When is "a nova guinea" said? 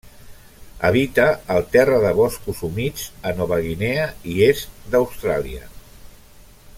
3.27-4.09